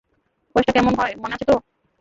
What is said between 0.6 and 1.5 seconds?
কেমন হয় মনে আছে